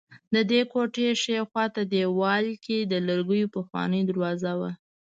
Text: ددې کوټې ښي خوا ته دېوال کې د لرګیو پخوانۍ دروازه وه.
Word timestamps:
ددې 0.35 0.61
کوټې 0.71 1.09
ښي 1.21 1.37
خوا 1.49 1.65
ته 1.75 1.81
دېوال 1.91 2.45
کې 2.65 2.77
د 2.81 2.93
لرګیو 3.07 3.51
پخوانۍ 3.55 4.01
دروازه 4.09 4.51
وه. 4.59 4.71